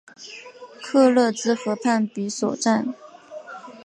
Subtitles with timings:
[0.81, 2.95] 克勒兹河畔比索站。